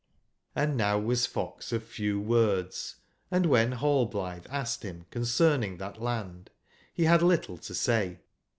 Hnd 0.57 0.77
now 0.77 0.97
was 0.97 1.27
fox 1.27 1.71
of 1.71 1.83
few 1.83 2.19
words, 2.19 2.95
& 3.13 3.31
wben 3.31 3.45
Rallblitbe 3.77 4.47
ashed 4.49 4.81
bim 4.81 5.05
concerning 5.11 5.77
tbat 5.77 5.99
land, 5.99 6.49
be 6.97 7.03
bad 7.03 7.21
little 7.21 7.59
to 7.59 7.75
say. 7.75 8.19